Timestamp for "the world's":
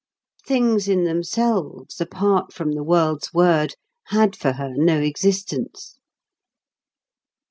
2.71-3.35